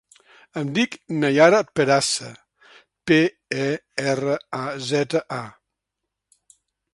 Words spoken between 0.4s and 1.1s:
Em dic